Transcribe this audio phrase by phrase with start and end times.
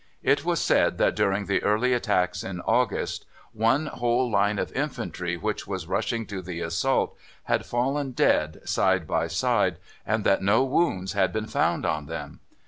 [0.23, 5.37] It was said that during the early attacks in August, one whole line of infantry
[5.37, 10.63] which was rushing to the assault had fallen dead side by side, and that no
[10.63, 12.39] wounds had been found on them.